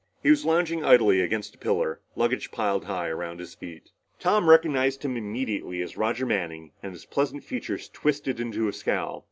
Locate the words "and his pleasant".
6.81-7.43